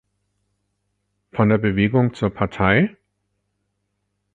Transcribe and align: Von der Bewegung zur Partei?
Von 1.31 1.49
der 1.49 1.59
Bewegung 1.59 2.15
zur 2.15 2.31
Partei? 2.31 2.97